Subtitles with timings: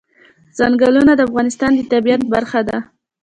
[0.57, 2.77] ځنګلونه د افغانستان د طبیعت برخه ده.